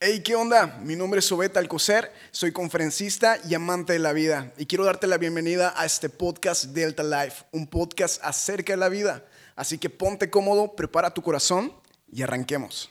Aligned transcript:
Hey, 0.00 0.22
¿qué 0.24 0.36
onda? 0.36 0.78
Mi 0.84 0.94
nombre 0.94 1.18
es 1.18 1.32
Obet 1.32 1.56
Alcocer, 1.56 2.12
soy 2.30 2.52
conferencista 2.52 3.36
y 3.48 3.54
amante 3.54 3.94
de 3.94 3.98
la 3.98 4.12
vida 4.12 4.52
y 4.56 4.66
quiero 4.66 4.84
darte 4.84 5.08
la 5.08 5.18
bienvenida 5.18 5.74
a 5.76 5.86
este 5.86 6.08
podcast 6.08 6.66
Delta 6.66 7.02
Life, 7.02 7.46
un 7.50 7.66
podcast 7.66 8.22
acerca 8.22 8.74
de 8.74 8.76
la 8.76 8.88
vida. 8.88 9.24
Así 9.56 9.76
que 9.76 9.90
ponte 9.90 10.30
cómodo, 10.30 10.76
prepara 10.76 11.12
tu 11.12 11.20
corazón 11.22 11.72
y 12.12 12.22
arranquemos. 12.22 12.90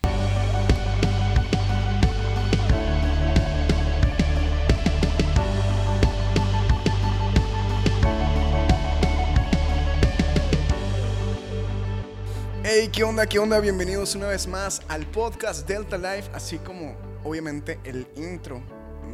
Hey, 12.79 12.91
¿qué 12.93 13.03
onda? 13.03 13.25
¿Qué 13.25 13.39
onda? 13.39 13.59
Bienvenidos 13.59 14.13
una 14.13 14.27
vez 14.27 14.45
más 14.45 14.83
al 14.87 15.03
podcast 15.07 15.67
Delta 15.67 15.97
Life, 15.97 16.29
así 16.35 16.59
como 16.59 16.95
obviamente 17.23 17.79
el 17.83 18.05
intro 18.15 18.61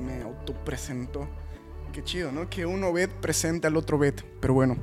me 0.05 0.21
autopresentó. 0.21 1.29
Qué 1.93 2.03
chido, 2.03 2.29
¿no? 2.33 2.49
Que 2.49 2.65
uno 2.65 2.91
bet 2.91 3.09
presente 3.09 3.67
al 3.67 3.77
otro 3.77 3.97
bet, 3.97 4.21
pero 4.43 4.55
bueno. 4.55 4.75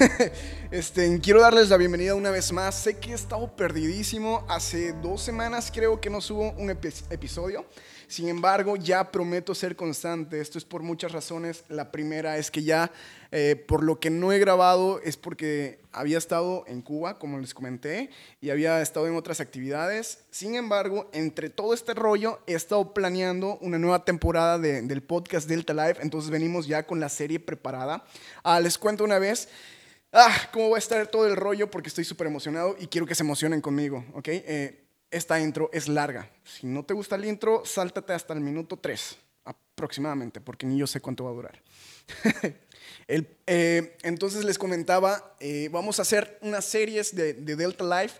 este, 0.70 1.20
quiero 1.20 1.42
darles 1.42 1.68
la 1.68 1.76
bienvenida 1.76 2.14
una 2.14 2.30
vez 2.30 2.50
más. 2.52 2.74
Sé 2.74 2.96
que 2.96 3.10
he 3.10 3.14
estado 3.14 3.54
perdidísimo. 3.54 4.46
Hace 4.48 4.94
dos 4.94 5.20
semanas 5.20 5.70
creo 5.70 6.00
que 6.00 6.08
no 6.08 6.22
subo 6.22 6.52
un 6.52 6.70
episodio. 6.70 7.66
Sin 8.08 8.28
embargo, 8.28 8.76
ya 8.76 9.10
prometo 9.10 9.54
ser 9.54 9.76
constante. 9.76 10.40
Esto 10.40 10.56
es 10.56 10.64
por 10.64 10.82
muchas 10.82 11.12
razones. 11.12 11.64
La 11.68 11.90
primera 11.90 12.38
es 12.38 12.50
que 12.50 12.62
ya, 12.62 12.92
eh, 13.32 13.56
por 13.68 13.82
lo 13.82 13.98
que 14.00 14.08
no 14.08 14.32
he 14.32 14.38
grabado, 14.38 15.00
es 15.00 15.16
porque 15.16 15.80
había 15.90 16.18
estado 16.18 16.64
en 16.68 16.80
Cuba, 16.80 17.18
como 17.18 17.38
les 17.38 17.54
comenté, 17.54 18.10
y 18.40 18.50
había 18.50 18.80
estado 18.82 19.08
en 19.08 19.16
otras 19.16 19.40
actividades. 19.40 20.24
Sin 20.30 20.54
embargo, 20.54 21.10
entre 21.12 21.50
todo 21.50 21.74
este 21.74 21.92
rollo, 21.92 22.38
he 22.46 22.54
estado 22.54 22.94
planeando 22.94 23.58
una 23.60 23.78
nueva 23.78 24.04
temporada 24.04 24.60
del 24.60 25.02
podcast 25.02 25.48
Delta 25.48 25.74
Live. 25.74 25.96
Entonces 26.00 26.30
venimos 26.30 26.68
ya 26.68 26.84
con 26.84 27.00
la 27.00 27.08
serie 27.08 27.40
preparada. 27.40 28.04
Ah, 28.44 28.60
les 28.60 28.78
cuento 28.78 28.93
una 29.02 29.18
vez. 29.18 29.48
Ah, 30.12 30.48
cómo 30.52 30.70
va 30.70 30.76
a 30.76 30.78
estar 30.78 31.04
todo 31.08 31.26
el 31.26 31.34
rollo 31.34 31.68
porque 31.68 31.88
estoy 31.88 32.04
súper 32.04 32.28
emocionado 32.28 32.76
y 32.78 32.86
quiero 32.86 33.04
que 33.04 33.16
se 33.16 33.24
emocionen 33.24 33.60
conmigo, 33.60 34.04
¿ok? 34.14 34.28
Eh, 34.28 34.84
esta 35.10 35.40
intro 35.40 35.70
es 35.72 35.88
larga. 35.88 36.30
Si 36.44 36.68
no 36.68 36.84
te 36.84 36.94
gusta 36.94 37.16
el 37.16 37.24
intro, 37.24 37.64
sáltate 37.64 38.12
hasta 38.12 38.32
el 38.32 38.40
minuto 38.40 38.76
3 38.76 39.16
aproximadamente, 39.44 40.40
porque 40.40 40.66
ni 40.66 40.78
yo 40.78 40.86
sé 40.86 41.00
cuánto 41.00 41.24
va 41.24 41.30
a 41.30 41.34
durar. 41.34 41.62
Eh, 43.06 43.96
entonces 44.02 44.44
les 44.44 44.58
comentaba, 44.58 45.36
eh, 45.40 45.68
vamos 45.70 45.98
a 45.98 46.02
hacer 46.02 46.38
unas 46.42 46.64
series 46.64 47.14
de, 47.14 47.34
Delta 47.34 47.84
Life. 47.84 48.18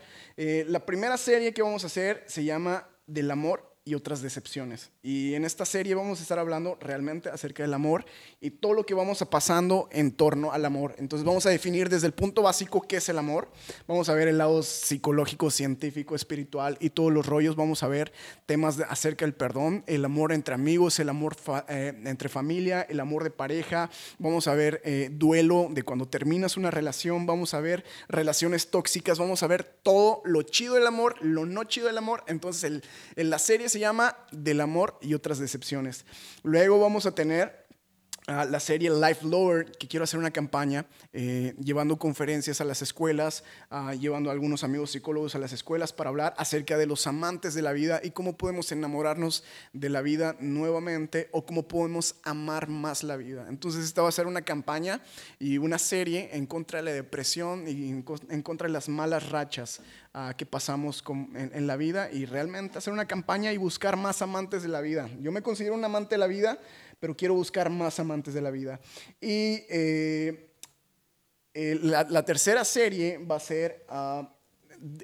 La 0.67 0.85
primera 0.85 1.17
serie 1.17 1.53
que 1.53 1.61
vamos 1.61 1.83
a 1.83 1.87
hacer 1.87 2.23
se 2.27 2.43
llama 2.43 2.87
Del 3.07 3.31
Amor 3.31 3.74
y 3.87 3.93
otras 3.93 4.23
decepciones. 4.23 4.89
Y 5.03 5.35
en 5.35 5.45
esta 5.45 5.63
serie 5.63 5.93
vamos 5.93 6.19
a 6.19 6.23
estar 6.23 6.39
hablando 6.39 6.75
realmente 6.81 7.29
acerca 7.29 7.61
del 7.61 7.73
amor 7.75 8.03
y 8.41 8.49
todo 8.49 8.73
lo 8.73 8.83
que 8.83 8.95
vamos 8.95 9.21
a 9.21 9.29
pasando 9.29 9.87
en 9.91 10.11
torno 10.11 10.51
al 10.51 10.65
amor. 10.65 10.95
Entonces 10.97 11.23
vamos 11.23 11.45
a 11.45 11.51
definir 11.51 11.87
desde 11.87 12.07
el 12.07 12.13
punto 12.13 12.41
básico 12.41 12.81
qué 12.81 12.97
es 12.97 13.09
el 13.09 13.19
amor. 13.19 13.51
Vamos 13.87 14.09
a 14.09 14.15
ver 14.15 14.27
el 14.27 14.39
lado 14.39 14.63
psicológico, 14.63 15.51
científico, 15.51 16.15
espiritual 16.15 16.77
y 16.79 16.89
todos 16.89 17.13
los 17.13 17.27
rollos. 17.27 17.55
Vamos 17.55 17.83
a 17.83 17.87
ver 17.87 18.11
temas 18.47 18.79
acerca 18.89 19.23
del 19.23 19.35
perdón, 19.35 19.83
el 19.85 20.03
amor 20.03 20.33
entre 20.33 20.55
amigos, 20.55 20.99
el 20.99 21.09
amor 21.09 21.35
eh, 21.67 21.93
entre 22.05 22.27
familia, 22.27 22.81
el 22.89 22.99
amor 22.99 23.23
de 23.23 23.29
pareja. 23.29 23.91
Vamos 24.17 24.47
a 24.47 24.55
ver 24.55 24.81
eh, 24.83 25.09
duelo 25.11 25.67
de 25.69 25.83
cuando 25.83 26.07
terminas 26.07 26.57
una 26.57 26.71
relación. 26.71 27.27
Vamos 27.27 27.53
a 27.53 27.59
ver 27.59 27.85
relaciones 28.07 28.71
tóxicas. 28.71 29.19
Vamos 29.19 29.43
a 29.43 29.47
ver 29.47 29.63
todo 29.63 30.23
lo 30.25 30.41
chido 30.41 30.73
del 30.73 30.87
amor, 30.87 31.17
lo 31.21 31.45
no 31.45 31.65
chido 31.65 31.85
del 31.85 31.99
amor. 31.99 32.23
Entonces 32.25 32.63
el, 32.63 32.83
en 33.15 33.29
la 33.29 33.37
serie 33.37 33.69
se 33.75 33.81
llama 33.81 34.15
Del 34.31 34.61
amor 34.61 34.97
y 35.01 35.15
otras 35.15 35.37
decepciones. 35.37 36.05
Luego 36.43 36.79
vamos 36.79 37.05
a 37.05 37.13
tener 37.13 37.64
la 38.27 38.59
serie 38.59 38.89
Life 38.89 39.25
Lower, 39.25 39.71
que 39.71 39.87
quiero 39.87 40.03
hacer 40.03 40.19
una 40.19 40.31
campaña 40.31 40.87
eh, 41.13 41.53
llevando 41.59 41.97
conferencias 41.97 42.59
a 42.59 42.65
las 42.65 42.81
escuelas, 42.81 43.43
uh, 43.69 43.91
llevando 43.91 44.31
a 44.31 44.33
algunos 44.33 44.63
amigos 44.63 44.91
psicólogos 44.91 45.35
a 45.35 45.39
las 45.39 45.53
escuelas 45.53 45.93
para 45.93 46.09
hablar 46.09 46.33
acerca 46.37 46.75
de 46.75 46.87
los 46.87 47.05
amantes 47.05 47.53
de 47.53 47.61
la 47.61 47.71
vida 47.71 48.01
y 48.03 48.11
cómo 48.11 48.35
podemos 48.35 48.71
enamorarnos 48.71 49.43
de 49.73 49.89
la 49.89 50.01
vida 50.01 50.35
nuevamente 50.39 51.29
o 51.33 51.45
cómo 51.45 51.67
podemos 51.67 52.15
amar 52.23 52.67
más 52.67 53.03
la 53.03 53.15
vida. 53.15 53.45
Entonces 53.47 53.85
esta 53.85 54.01
va 54.01 54.09
a 54.09 54.11
ser 54.11 54.25
una 54.25 54.41
campaña 54.41 55.01
y 55.37 55.59
una 55.59 55.77
serie 55.77 56.29
en 56.33 56.47
contra 56.47 56.79
de 56.79 56.85
la 56.85 56.93
depresión 56.93 57.67
y 57.67 57.89
en, 57.89 58.41
contra 58.41 58.67
de 58.67 58.73
las 58.73 58.89
malas 58.89 59.29
rachas 59.29 59.81
uh, 60.15 60.35
que 60.35 60.47
pasamos 60.47 61.03
en 61.35 61.67
la 61.67 61.75
vida 61.75 62.09
y 62.11 62.25
realmente 62.25 62.79
hacer 62.79 62.91
una 62.91 63.05
campaña 63.05 63.53
y 63.53 63.57
buscar 63.57 63.97
más 63.97 64.23
amantes 64.23 64.63
de 64.63 64.69
la 64.69 64.81
vida. 64.81 65.09
Yo 65.21 65.31
me 65.31 65.43
considero 65.43 65.75
un 65.75 65.85
amante 65.85 66.15
de 66.15 66.19
la 66.19 66.27
vida 66.27 66.59
pero 66.99 67.15
quiero 67.15 67.33
buscar 67.33 67.69
más 67.69 67.99
amantes 67.99 68.33
de 68.33 68.41
la 68.41 68.51
vida. 68.51 68.79
Y 69.21 69.63
eh, 69.69 70.51
eh, 71.53 71.79
la, 71.81 72.25
tercera 72.25 72.63
serie 72.65 73.17
va 73.17 73.35
a 73.35 73.39
ser 73.39 73.85
ah, 73.89 74.29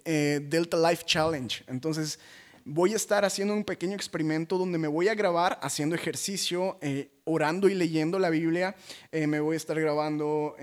eh, 0.05 0.39
Delta 0.43 0.77
Life 0.77 1.03
Challenge. 1.05 1.63
Entonces, 1.67 2.19
voy 2.63 2.93
a 2.93 2.95
estar 2.95 3.25
haciendo 3.25 3.53
un 3.53 3.63
pequeño 3.63 3.95
experimento 3.95 4.57
donde 4.57 4.77
me 4.77 4.87
voy 4.87 5.07
a 5.07 5.15
grabar 5.15 5.59
haciendo 5.63 5.95
ejercicio, 5.95 6.77
orando 7.23 7.67
y 7.67 7.73
leyendo 7.73 8.19
la 8.19 8.29
Biblia. 8.29 8.75
me 9.11 9.39
voy 9.39 9.55
a 9.55 9.57
estar 9.57 9.79
grabando 9.79 10.55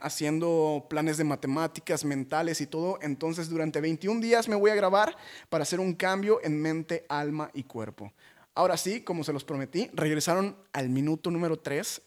haciendo 0.00 0.86
planes 0.88 1.18
de 1.18 1.24
matemáticas, 1.24 2.06
mentales 2.06 2.62
y 2.62 2.66
todo. 2.66 2.98
Entonces, 3.02 3.50
durante 3.50 3.82
21 3.82 4.20
días 4.22 4.48
me 4.48 4.56
voy 4.56 4.70
a 4.70 4.74
grabar 4.74 5.14
para 5.50 5.62
hacer 5.62 5.78
un 5.78 5.94
cambio 5.94 6.40
en 6.42 6.60
mente, 6.60 7.04
alma 7.08 7.50
y 7.52 7.64
cuerpo. 7.64 8.12
Ahora 8.54 8.76
sí, 8.76 9.00
como 9.00 9.24
se 9.24 9.32
los 9.32 9.44
prometí, 9.44 9.90
regresaron 9.94 10.56
al 10.72 10.90
minuto 10.90 11.30
número 11.30 11.58
3. 11.58 12.02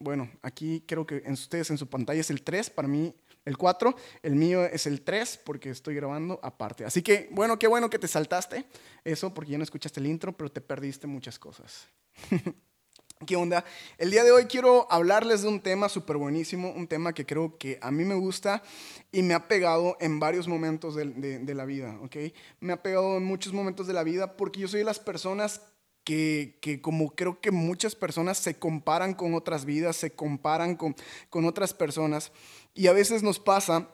Bueno, 0.00 0.30
aquí 0.42 0.82
creo 0.86 1.06
que 1.06 1.22
en 1.24 1.34
ustedes 1.34 1.70
en 1.70 1.78
su 1.78 1.88
pantalla 1.88 2.20
es 2.20 2.30
el 2.30 2.42
3, 2.42 2.70
para 2.70 2.88
mí 2.88 3.14
el 3.44 3.56
4, 3.56 3.94
el 4.22 4.34
mío 4.34 4.64
es 4.64 4.86
el 4.86 5.02
3 5.02 5.40
porque 5.44 5.70
estoy 5.70 5.94
grabando 5.94 6.40
aparte. 6.42 6.84
Así 6.84 7.02
que, 7.02 7.28
bueno, 7.30 7.58
qué 7.58 7.68
bueno 7.68 7.90
que 7.90 7.98
te 7.98 8.08
saltaste 8.08 8.64
eso 9.04 9.32
porque 9.32 9.52
ya 9.52 9.58
no 9.58 9.64
escuchaste 9.64 10.00
el 10.00 10.06
intro, 10.06 10.36
pero 10.36 10.50
te 10.50 10.60
perdiste 10.60 11.06
muchas 11.06 11.38
cosas. 11.38 11.86
¿Qué 13.26 13.36
onda? 13.36 13.64
El 13.96 14.10
día 14.10 14.24
de 14.24 14.32
hoy 14.32 14.46
quiero 14.46 14.90
hablarles 14.90 15.42
de 15.42 15.48
un 15.48 15.60
tema 15.60 15.88
súper 15.88 16.16
buenísimo, 16.16 16.72
un 16.72 16.88
tema 16.88 17.12
que 17.12 17.24
creo 17.24 17.56
que 17.56 17.78
a 17.80 17.90
mí 17.90 18.04
me 18.04 18.16
gusta 18.16 18.62
y 19.12 19.22
me 19.22 19.34
ha 19.34 19.46
pegado 19.46 19.96
en 20.00 20.18
varios 20.18 20.48
momentos 20.48 20.96
de, 20.96 21.38
de 21.38 21.54
la 21.54 21.64
vida, 21.64 21.98
¿ok? 22.02 22.16
Me 22.60 22.72
ha 22.72 22.82
pegado 22.82 23.16
en 23.16 23.24
muchos 23.24 23.52
momentos 23.52 23.86
de 23.86 23.92
la 23.92 24.02
vida 24.02 24.36
porque 24.36 24.60
yo 24.60 24.68
soy 24.68 24.80
de 24.80 24.84
las 24.84 24.98
personas 24.98 25.62
que, 26.04 26.80
como 26.82 27.14
creo 27.14 27.40
que 27.40 27.50
muchas 27.50 27.94
personas 27.94 28.38
se 28.38 28.54
comparan 28.58 29.14
con 29.14 29.34
otras 29.34 29.64
vidas, 29.64 29.96
se 29.96 30.12
comparan 30.12 30.76
con, 30.76 30.94
con 31.30 31.46
otras 31.46 31.72
personas, 31.72 32.30
y 32.74 32.86
a 32.86 32.92
veces 32.92 33.22
nos 33.22 33.40
pasa 33.40 33.88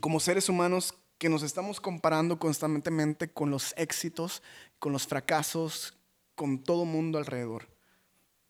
como 0.00 0.18
seres 0.18 0.48
humanos 0.48 0.94
que 1.18 1.28
nos 1.28 1.42
estamos 1.42 1.80
comparando 1.80 2.38
constantemente 2.38 3.28
con 3.28 3.50
los 3.50 3.74
éxitos, 3.76 4.42
con 4.78 4.92
los 4.92 5.06
fracasos, 5.06 5.96
con 6.34 6.62
todo 6.62 6.84
mundo 6.84 7.18
alrededor. 7.18 7.68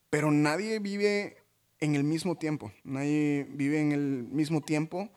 Pero 0.09 0.31
nadie 0.31 0.79
vive 0.79 1.37
en 1.79 1.95
el 1.95 2.03
mismo 2.03 2.35
tiempo, 2.35 2.71
nadie 2.83 3.47
vive 3.49 3.79
en 3.79 3.91
el 3.91 4.23
mismo 4.23 4.61
tiempo, 4.61 5.09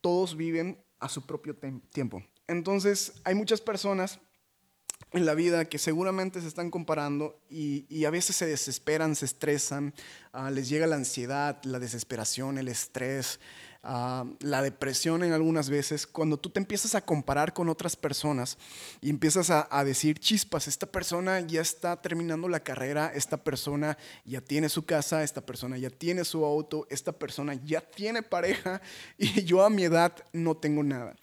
todos 0.00 0.36
viven 0.36 0.78
a 0.98 1.08
su 1.08 1.26
propio 1.26 1.56
tiempo. 1.92 2.22
Entonces 2.46 3.20
hay 3.24 3.34
muchas 3.34 3.60
personas 3.60 4.20
en 5.12 5.24
la 5.24 5.34
vida 5.34 5.64
que 5.66 5.78
seguramente 5.78 6.40
se 6.40 6.48
están 6.48 6.70
comparando 6.70 7.38
y, 7.48 8.04
a 8.04 8.10
veces 8.10 8.36
se 8.36 8.46
desesperan, 8.46 9.14
se 9.14 9.24
estresan, 9.24 9.94
ah, 10.32 10.50
les 10.50 10.68
llega 10.68 10.86
la 10.86 10.96
ansiedad, 10.96 11.62
la 11.64 11.78
desesperación, 11.78 12.58
el 12.58 12.68
estrés, 12.68 13.38
ah, 13.82 14.24
la 14.40 14.62
depresión 14.62 15.22
en 15.22 15.32
algunas 15.32 15.70
veces, 15.70 16.06
cuando 16.06 16.38
tú 16.38 16.50
te 16.50 16.58
empiezas 16.58 16.96
a 16.96 17.02
comparar 17.02 17.54
con 17.54 17.68
otras 17.68 17.94
personas 17.94 18.58
y 19.00 19.08
empiezas 19.08 19.48
a, 19.50 19.68
a, 19.70 19.84
decir, 19.84 20.18
chispas, 20.18 20.66
esta 20.66 20.86
persona 20.86 21.40
ya 21.40 21.60
está 21.60 22.02
terminando 22.02 22.48
la 22.48 22.60
carrera, 22.60 23.12
esta 23.14 23.36
persona 23.36 23.96
ya 24.24 24.40
tiene 24.40 24.68
su 24.68 24.84
casa, 24.84 25.22
esta 25.22 25.46
persona 25.46 25.78
ya 25.78 25.90
tiene 25.90 26.24
su 26.24 26.44
auto, 26.44 26.86
esta 26.90 27.12
persona 27.12 27.54
ya 27.54 27.80
tiene 27.80 28.22
pareja 28.22 28.82
y 29.18 29.44
yo 29.44 29.64
a 29.64 29.70
mi 29.70 29.84
edad 29.84 30.12
no 30.32 30.56
tengo 30.56 30.82
nada. 30.82 31.14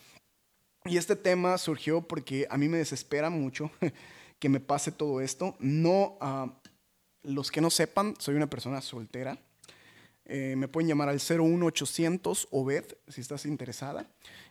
Y 0.86 0.98
este 0.98 1.16
tema 1.16 1.58
surgió 1.58 2.02
porque 2.02 2.46
a 2.50 2.58
mí 2.58 2.68
me 2.68 2.78
desespera 2.78 3.30
mucho 3.30 3.72
que 4.40 4.50
me 4.50 4.60
pase 4.60 4.92
todo 4.92 5.22
esto. 5.22 5.56
No, 5.60 6.18
uh, 6.22 6.52
los 7.24 7.52
que 7.52 7.62
no 7.62 7.70
sepan, 7.70 8.16
soy 8.20 8.36
una 8.36 8.50
persona 8.50 8.82
soltera. 8.82 9.38
Eh, 10.26 10.56
me 10.58 10.68
pueden 10.68 10.90
llamar 10.90 11.10
al 11.10 11.20
01800 11.20 12.48
OBED 12.52 12.86
si 13.08 13.22
estás 13.22 13.46
interesada 13.46 14.08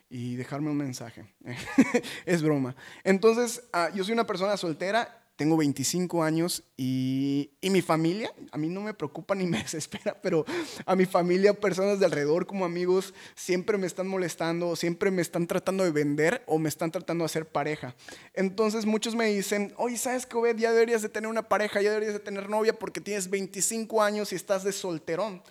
y 0.09 0.37
dejarme 0.37 0.71
un 0.71 0.77
mensaje. 0.77 1.27
es 2.27 2.43
broma. 2.43 2.77
Entonces, 3.05 3.65
uh, 3.75 3.95
yo 3.95 4.03
soy 4.03 4.15
una 4.15 4.27
persona 4.27 4.57
soltera 4.57 5.22
tengo 5.43 5.57
25 5.57 6.23
años 6.23 6.63
y, 6.77 7.51
y, 7.61 7.71
mi 7.71 7.83
familia, 7.83 8.33
a 8.53 8.59
mí 8.59 8.69
no 8.69 8.81
me 8.81 8.95
preocupa 8.95 9.35
ni 9.35 9.45
me 9.49 9.61
desespera, 9.61 10.17
pero 10.23 10.45
a 10.87 10.95
mi 10.95 11.05
familia, 11.05 11.53
personas 11.53 11.99
de 11.99 12.07
alrededor 12.07 12.47
como 12.47 12.65
amigos, 12.65 13.13
siempre 13.35 13.77
me 13.77 13.89
están 13.89 14.07
molestando, 14.07 14.77
siempre 14.77 15.11
me 15.11 15.21
están 15.21 15.49
tratando 15.49 15.83
de 15.83 15.91
vender 15.91 16.45
o 16.47 16.61
me 16.61 16.69
están 16.69 16.93
tratando 16.93 17.25
de 17.25 17.27
hacer 17.27 17.47
pareja. 17.47 17.97
Entonces 18.35 18.87
muchos 18.87 19.17
me 19.17 19.27
dicen, 19.27 19.75
oye, 19.79 19.99
¿sabes 19.99 20.27
qué, 20.27 20.37
Obed? 20.37 20.59
Ya 20.59 20.71
deberías 20.71 21.03
de 21.03 21.09
tener 21.09 21.29
una 21.29 21.49
pareja, 21.49 21.83
ya 21.83 21.91
deberías 21.91 22.13
de 22.13 22.21
tener 22.21 22.49
novia 22.49 22.79
porque 22.79 23.01
tienes 23.01 23.29
25 23.29 24.01
años 24.01 24.31
y 24.33 24.37
estás 24.37 24.63
de 24.63 24.71
solterón. 24.71 25.43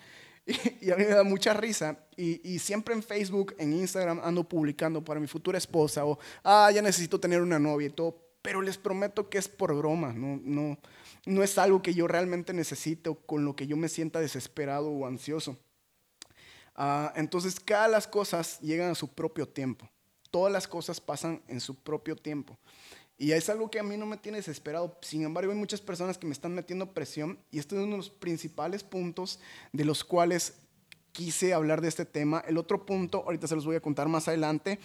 Y, 0.80 0.90
a 0.90 0.96
mí 0.96 1.04
me 1.04 1.10
da 1.10 1.22
mucha 1.22 1.52
risa. 1.52 1.98
Y, 2.16 2.58
siempre 2.60 2.94
en 2.94 3.02
Facebook, 3.02 3.54
en 3.58 3.74
Instagram, 3.74 4.20
ando 4.24 4.42
publicando 4.42 5.04
para 5.04 5.20
mi 5.20 5.26
futura 5.26 5.58
esposa 5.58 6.06
o, 6.06 6.18
ah, 6.44 6.70
ya 6.74 6.80
necesito 6.80 7.20
tener 7.20 7.42
una 7.42 7.58
novia 7.58 7.88
y 7.88 7.90
todo. 7.90 8.31
Pero 8.42 8.60
les 8.60 8.76
prometo 8.76 9.30
que 9.30 9.38
es 9.38 9.48
por 9.48 9.74
broma, 9.74 10.12
no, 10.12 10.40
no, 10.42 10.78
no 11.26 11.42
es 11.42 11.58
algo 11.58 11.80
que 11.80 11.94
yo 11.94 12.08
realmente 12.08 12.52
necesite 12.52 13.08
o 13.08 13.14
con 13.14 13.44
lo 13.44 13.54
que 13.54 13.66
yo 13.66 13.76
me 13.76 13.88
sienta 13.88 14.20
desesperado 14.20 14.90
o 14.90 15.06
ansioso. 15.06 15.56
Ah, 16.74 17.12
entonces, 17.16 17.60
cada 17.60 17.88
las 17.88 18.06
cosas 18.06 18.60
llegan 18.60 18.90
a 18.90 18.94
su 18.94 19.08
propio 19.08 19.46
tiempo. 19.46 19.88
Todas 20.30 20.52
las 20.52 20.66
cosas 20.66 21.00
pasan 21.00 21.42
en 21.46 21.60
su 21.60 21.76
propio 21.76 22.16
tiempo. 22.16 22.58
Y 23.18 23.32
es 23.32 23.48
algo 23.50 23.70
que 23.70 23.78
a 23.78 23.84
mí 23.84 23.96
no 23.96 24.06
me 24.06 24.16
tiene 24.16 24.38
desesperado. 24.38 24.98
Sin 25.02 25.22
embargo, 25.22 25.52
hay 25.52 25.58
muchas 25.58 25.80
personas 25.80 26.18
que 26.18 26.26
me 26.26 26.32
están 26.32 26.54
metiendo 26.54 26.92
presión 26.92 27.38
y 27.50 27.58
este 27.58 27.76
es 27.76 27.82
uno 27.82 27.92
de 27.92 27.98
los 27.98 28.10
principales 28.10 28.82
puntos 28.82 29.38
de 29.72 29.84
los 29.84 30.02
cuales 30.02 30.54
quise 31.12 31.52
hablar 31.54 31.80
de 31.82 31.88
este 31.88 32.04
tema. 32.04 32.42
El 32.48 32.58
otro 32.58 32.84
punto, 32.84 33.22
ahorita 33.24 33.46
se 33.46 33.54
los 33.54 33.64
voy 33.64 33.76
a 33.76 33.80
contar 33.80 34.08
más 34.08 34.26
adelante. 34.26 34.80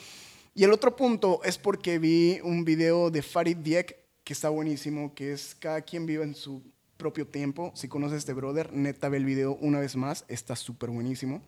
Y 0.58 0.64
el 0.64 0.74
otro 0.74 0.96
punto 0.96 1.40
es 1.44 1.60
porque 1.60 2.00
vi 2.00 2.40
un 2.44 2.66
video 2.66 3.12
de 3.12 3.22
Farid 3.22 3.58
Diek 3.58 3.96
que 4.24 4.34
está 4.34 4.50
buenísimo, 4.50 5.14
que 5.14 5.32
es 5.32 5.54
cada 5.54 5.84
quien 5.84 6.08
vive 6.08 6.24
en 6.24 6.34
su 6.34 6.64
propio 6.98 7.28
tiempo. 7.28 7.72
Si 7.76 7.88
conoces 7.88 8.16
a 8.16 8.18
este 8.18 8.34
brother, 8.34 8.74
neta 8.74 9.08
ve 9.08 9.18
el 9.18 9.26
video 9.26 9.56
una 9.62 9.80
vez 9.80 9.96
más, 9.96 10.26
está 10.30 10.56
súper 10.56 10.90
buenísimo. 10.90 11.44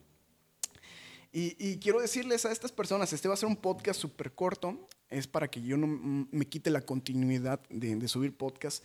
Y, 1.32 1.80
quiero 1.80 2.00
decirles 2.02 2.46
a 2.46 2.52
estas 2.52 2.72
personas, 2.72 3.12
este 3.12 3.28
va 3.28 3.34
a 3.34 3.38
ser 3.38 3.50
un 3.50 3.56
podcast 3.56 4.00
súper 4.00 4.36
corto, 4.36 4.88
es 5.10 5.26
para 5.26 5.50
que 5.50 5.64
yo 5.64 5.76
no 5.76 5.88
me 6.32 6.46
quite 6.46 6.70
la 6.70 6.82
continuidad 6.82 7.62
de, 7.72 8.08
subir 8.08 8.38
podcast, 8.38 8.84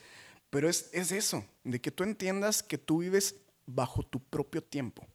pero 0.49 0.71
es, 0.71 0.89
es 0.95 1.13
eso, 1.13 1.45
de 1.65 1.83
que 1.83 1.91
tú 1.91 2.03
entiendas 2.03 2.63
que 2.63 2.79
tú 2.79 3.01
vives 3.01 3.37
bajo 3.67 4.03
tu 4.03 4.21
propio 4.21 4.65
tiempo. 4.65 5.07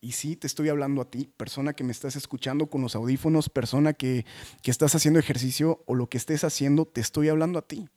Y 0.00 0.12
sí, 0.12 0.36
te 0.36 0.46
estoy 0.46 0.68
hablando 0.68 1.02
a 1.02 1.10
ti, 1.10 1.30
persona 1.36 1.72
que 1.72 1.84
me 1.84 1.92
estás 1.92 2.16
escuchando 2.16 2.68
con 2.68 2.82
los 2.82 2.94
audífonos, 2.94 3.48
persona 3.48 3.92
que, 3.92 4.24
que, 4.62 4.70
estás 4.70 4.94
haciendo 4.94 5.18
ejercicio 5.18 5.82
o 5.86 5.94
lo 5.94 6.08
que 6.08 6.18
estés 6.18 6.44
haciendo, 6.44 6.86
te 6.86 7.00
estoy 7.00 7.28
hablando 7.28 7.58
a 7.58 7.66
ti. 7.66 7.88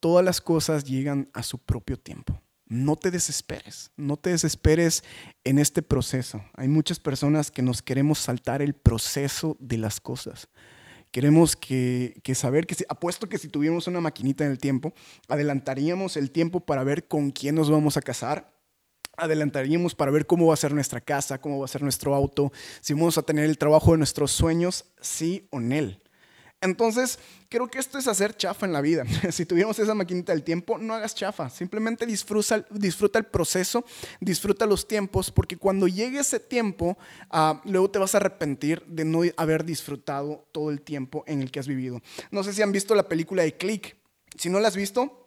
Todas 0.00 0.24
las 0.24 0.40
cosas 0.40 0.84
llegan 0.84 1.30
a 1.32 1.42
su 1.42 1.58
propio 1.58 1.98
tiempo 1.98 2.42
no 2.70 2.94
te 2.94 3.10
desesperes, 3.10 3.90
no 3.96 4.16
te 4.16 4.30
desesperes 4.30 5.02
en 5.42 5.58
este 5.58 5.82
proceso. 5.82 6.42
Hay 6.54 6.68
muchas 6.68 7.00
personas 7.00 7.50
que 7.50 7.62
nos 7.62 7.82
queremos 7.82 8.20
saltar 8.20 8.62
el 8.62 8.74
proceso 8.74 9.56
de 9.58 9.76
las 9.76 10.00
cosas. 10.00 10.48
Queremos 11.10 11.56
que, 11.56 12.22
saber 12.34 12.68
que, 12.68 12.76
apuesto 12.88 13.28
que 13.28 13.38
si 13.38 13.48
tuviéramos 13.48 13.88
una 13.88 14.00
maquinita 14.00 14.44
en 14.44 14.52
el 14.52 14.58
tiempo, 14.58 14.94
adelantaríamos 15.28 16.16
el 16.16 16.30
tiempo 16.30 16.60
para 16.60 16.84
ver 16.84 17.08
con 17.08 17.32
quién 17.32 17.56
nos 17.56 17.68
vamos 17.68 17.96
a 17.96 18.02
casar, 18.02 18.54
adelantaríamos 19.20 19.94
para 19.94 20.10
ver 20.10 20.26
cómo 20.26 20.46
va 20.46 20.54
a 20.54 20.56
ser 20.56 20.72
nuestra 20.72 21.00
casa, 21.00 21.40
cómo 21.40 21.58
va 21.58 21.64
a 21.64 21.68
ser 21.68 21.82
nuestro 21.82 22.14
auto, 22.14 22.52
si 22.80 22.94
vamos 22.94 23.18
a 23.18 23.22
tener 23.22 23.44
el 23.44 23.58
trabajo 23.58 23.92
de 23.92 23.98
nuestros 23.98 24.32
sueños, 24.32 24.86
sí 25.00 25.46
o 25.50 25.60
no. 25.60 25.96
Entonces, 26.62 27.18
creo 27.48 27.68
que 27.68 27.78
esto 27.78 27.96
es 27.96 28.06
hacer 28.06 28.36
chafa 28.36 28.66
en 28.66 28.74
la 28.74 28.82
vida. 28.82 29.04
si 29.30 29.46
tuviéramos 29.46 29.78
esa 29.78 29.94
maquinita 29.94 30.32
del 30.32 30.42
tiempo, 30.42 30.76
no 30.76 30.94
hagas 30.94 31.14
chafa. 31.14 31.48
Simplemente 31.48 32.04
disfruta, 32.04 32.66
disfruta 32.70 33.18
el 33.18 33.24
proceso, 33.24 33.84
disfruta 34.20 34.66
los 34.66 34.86
tiempos, 34.86 35.30
porque 35.30 35.56
cuando 35.56 35.88
llegue 35.88 36.20
ese 36.20 36.38
tiempo, 36.38 36.98
ah, 37.30 37.62
luego 37.64 37.90
te 37.90 37.98
vas 37.98 38.14
a 38.14 38.18
arrepentir 38.18 38.84
de 38.86 39.06
no 39.06 39.22
haber 39.38 39.64
disfrutado 39.64 40.46
todo 40.52 40.70
el 40.70 40.82
tiempo 40.82 41.24
en 41.26 41.40
el 41.40 41.50
que 41.50 41.60
has 41.60 41.68
vivido. 41.68 42.02
No 42.30 42.44
sé 42.44 42.52
si 42.52 42.60
han 42.60 42.72
visto 42.72 42.94
la 42.94 43.08
película 43.08 43.42
de 43.42 43.56
Click. 43.56 43.96
Si 44.36 44.50
no 44.50 44.60
la 44.60 44.68
has 44.68 44.76
visto, 44.76 45.19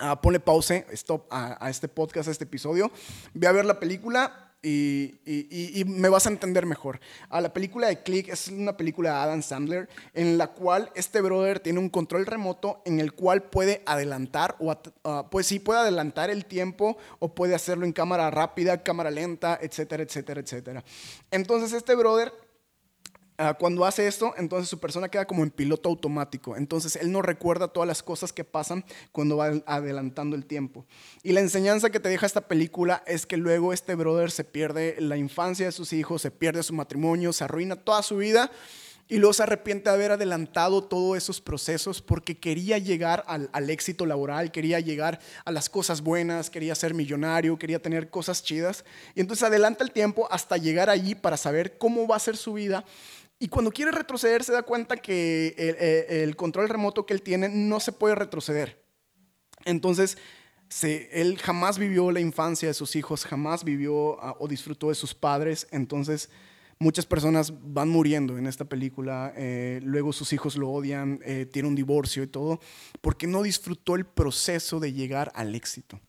uh, 0.00 0.20
ponle 0.20 0.40
pause, 0.40 0.86
stop 0.92 1.26
a, 1.30 1.64
a 1.64 1.70
este 1.70 1.88
podcast, 1.88 2.28
a 2.28 2.30
este 2.30 2.44
episodio. 2.44 2.90
Ve 3.32 3.46
a 3.46 3.52
ver 3.52 3.64
la 3.64 3.78
película 3.78 4.44
y, 4.64 5.84
me 5.86 6.08
vas 6.08 6.26
a 6.26 6.30
entender 6.30 6.66
mejor. 6.66 7.00
A 7.28 7.40
la 7.40 7.52
película 7.52 7.88
de 7.88 8.02
Click 8.02 8.28
es 8.28 8.48
una 8.48 8.76
película 8.76 9.10
de 9.10 9.16
Adam 9.16 9.42
Sandler 9.42 9.88
en 10.14 10.38
la 10.38 10.48
cual 10.48 10.90
este 10.94 11.20
brother 11.20 11.60
tiene 11.60 11.78
un 11.78 11.90
control 11.90 12.26
remoto 12.26 12.80
en 12.84 13.00
el 13.00 13.12
cual 13.12 13.42
puede 13.42 13.82
adelantar 13.86 14.56
o 14.58 14.74
ah, 15.04 15.28
pues 15.30 15.46
sí 15.46 15.58
puede 15.58 15.80
adelantar 15.80 16.30
el 16.30 16.46
tiempo 16.46 16.96
o 17.18 17.34
puede 17.34 17.54
hacerlo 17.54 17.84
en 17.84 17.92
cámara 17.92 18.30
rápida, 18.30 18.82
cámara 18.82 19.10
lenta, 19.10 19.58
etcétera, 19.60 20.02
etcétera, 20.02 20.40
etcétera. 20.40 20.84
Entonces 21.30 21.72
este 21.72 21.94
brother 21.94 22.32
Ah, 22.32 22.43
cuando 23.58 23.84
hace 23.84 24.06
esto, 24.06 24.32
entonces 24.36 24.68
su 24.68 24.78
persona 24.78 25.08
queda 25.08 25.26
como 25.26 25.42
en 25.42 25.50
piloto 25.50 25.88
automático. 25.88 26.56
Entonces 26.56 26.96
él 26.96 27.10
no 27.10 27.20
recuerda 27.20 27.68
todas 27.68 27.86
las 27.86 28.02
cosas 28.02 28.32
que 28.32 28.44
pasan 28.44 28.84
cuando 29.10 29.36
va 29.36 29.52
adelantando 29.66 30.36
el 30.36 30.46
tiempo. 30.46 30.86
Y 31.22 31.32
la 31.32 31.40
enseñanza 31.40 31.90
que 31.90 32.00
te 32.00 32.08
deja 32.08 32.26
esta 32.26 32.42
película 32.42 33.02
es 33.06 33.26
que 33.26 33.36
luego 33.36 33.72
este 33.72 33.96
brother 33.96 34.30
se 34.30 34.44
pierde 34.44 34.96
la 35.00 35.16
infancia 35.16 35.66
de 35.66 35.72
sus 35.72 35.92
hijos, 35.92 36.22
se 36.22 36.30
pierde 36.30 36.62
su 36.62 36.74
matrimonio, 36.74 37.32
se 37.32 37.44
arruina 37.44 37.76
toda 37.76 38.02
su 38.02 38.18
vida 38.18 38.50
y 39.06 39.18
luego 39.18 39.34
se 39.34 39.42
arrepiente 39.42 39.90
de 39.90 39.96
haber 39.96 40.12
adelantado 40.12 40.84
todos 40.84 41.16
esos 41.18 41.40
procesos 41.40 42.00
porque 42.00 42.38
quería 42.38 42.78
llegar 42.78 43.22
al, 43.26 43.50
al, 43.52 43.68
éxito 43.68 44.06
laboral, 44.06 44.50
quería 44.50 44.80
llegar 44.80 45.18
a 45.44 45.52
las 45.52 45.68
cosas 45.68 46.00
buenas, 46.00 46.48
quería 46.48 46.74
ser 46.74 46.94
millonario, 46.94 47.58
quería 47.58 47.82
tener 47.82 48.08
cosas 48.08 48.42
chidas. 48.42 48.84
Y 49.14 49.20
entonces 49.20 49.42
adelanta 49.42 49.84
el 49.84 49.90
tiempo 49.90 50.26
hasta 50.30 50.56
llegar 50.56 50.88
allí 50.88 51.14
para 51.14 51.36
saber 51.36 51.76
cómo 51.76 52.06
va 52.06 52.16
a 52.16 52.20
ser 52.20 52.36
su 52.36 52.54
vida 52.54 52.84
y 53.44 53.48
cuando 53.48 53.70
quiere 53.70 53.90
retroceder 53.90 54.42
se 54.42 54.52
da 54.52 54.62
cuenta 54.62 54.96
que 54.96 55.54
el, 56.08 56.34
control 56.34 56.66
remoto 56.66 57.04
que 57.04 57.12
él 57.12 57.20
tiene 57.20 57.50
no 57.50 57.78
se 57.78 57.92
puede 57.92 58.14
retroceder. 58.14 58.82
Entonces, 59.66 60.16
él 60.80 61.36
jamás 61.36 61.78
vivió 61.78 62.10
la 62.10 62.20
infancia 62.20 62.68
de 62.68 62.72
sus 62.72 62.96
hijos, 62.96 63.26
jamás 63.26 63.62
vivió 63.62 64.18
ah, 64.22 64.34
o 64.38 64.48
disfrutó 64.48 64.88
de 64.88 64.94
sus 64.94 65.12
padres. 65.12 65.68
Entonces, 65.72 66.30
muchas 66.78 67.04
personas 67.04 67.52
van 67.60 67.90
muriendo 67.90 68.38
en 68.38 68.46
esta 68.46 68.64
película. 68.64 69.34
Eh, 69.36 69.78
luego 69.82 70.14
sus 70.14 70.32
hijos 70.32 70.56
lo 70.56 70.70
odian, 70.70 71.20
eh, 71.22 71.44
tiene 71.44 71.68
un 71.68 71.74
divorcio 71.74 72.22
y 72.22 72.28
todo, 72.28 72.60
porque 73.02 73.26
no 73.26 73.42
disfrutó 73.42 73.94
el 73.94 74.06
proceso 74.06 74.80
de 74.80 74.94
llegar 74.94 75.30
al 75.34 75.54
éxito. 75.54 76.00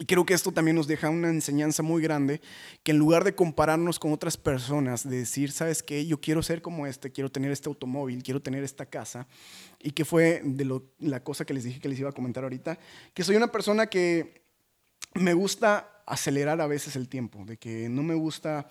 Y 0.00 0.06
creo 0.06 0.24
que 0.24 0.32
esto 0.32 0.50
también 0.50 0.76
nos 0.76 0.86
deja 0.86 1.10
una 1.10 1.28
enseñanza 1.28 1.82
muy 1.82 2.02
grande, 2.02 2.40
que 2.82 2.92
en 2.92 2.96
lugar 2.96 3.22
de 3.22 3.34
compararnos 3.34 3.98
con 3.98 4.14
otras 4.14 4.38
personas, 4.38 5.06
de 5.06 5.18
decir, 5.18 5.52
¿sabes 5.52 5.82
qué? 5.82 6.06
Yo 6.06 6.18
quiero 6.22 6.42
ser 6.42 6.62
como 6.62 6.86
este, 6.86 7.12
quiero 7.12 7.30
tener 7.30 7.52
este 7.52 7.68
automóvil, 7.68 8.22
quiero 8.22 8.40
tener 8.40 8.64
esta 8.64 8.86
casa, 8.86 9.28
y 9.78 9.90
que 9.90 10.06
fue 10.06 10.40
de 10.42 10.80
la 11.00 11.22
cosa 11.22 11.44
que 11.44 11.52
les 11.52 11.64
dije 11.64 11.80
que 11.80 11.88
les 11.90 11.98
iba 11.98 12.08
a 12.08 12.14
comentar 12.14 12.44
ahorita, 12.44 12.78
que 13.12 13.22
soy 13.22 13.36
una 13.36 13.52
persona 13.52 13.88
que 13.88 14.40
me 15.16 15.34
gusta 15.34 16.02
acelerar 16.06 16.62
a 16.62 16.66
veces 16.66 16.96
el 16.96 17.06
tiempo, 17.06 17.44
de 17.44 17.58
que 17.58 17.90
no 17.90 18.02
me 18.02 18.14
gusta 18.14 18.70